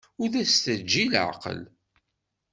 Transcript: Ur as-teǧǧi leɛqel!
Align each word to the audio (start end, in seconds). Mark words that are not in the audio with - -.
Ur 0.21 0.31
as-teǧǧi 0.41 1.03
leɛqel! 1.11 1.61